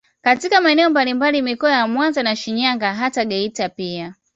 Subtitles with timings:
[0.21, 4.13] Katika maeneo mbalimbali mikoa ya Mwanza na Shinyanga hata Geita pia